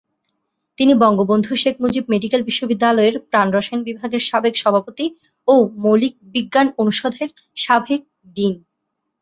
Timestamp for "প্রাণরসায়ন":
3.29-3.81